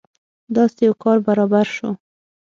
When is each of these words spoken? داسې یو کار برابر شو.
داسې 0.55 0.79
یو 0.87 0.93
کار 1.03 1.17
برابر 1.27 1.65
شو. 1.75 1.89